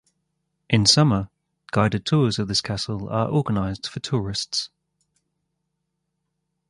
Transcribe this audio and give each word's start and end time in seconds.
In 0.67 0.87
summer, 0.87 1.29
guided 1.69 2.07
tours 2.07 2.39
of 2.39 2.47
this 2.47 2.59
castle 2.61 3.07
are 3.09 3.27
organized 3.29 3.85
for 3.85 3.99
tourists. 3.99 4.71